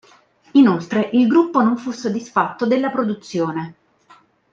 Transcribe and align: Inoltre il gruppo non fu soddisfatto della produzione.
Inoltre 0.53 1.11
il 1.13 1.27
gruppo 1.27 1.61
non 1.61 1.77
fu 1.77 1.91
soddisfatto 1.91 2.65
della 2.65 2.89
produzione. 2.89 3.75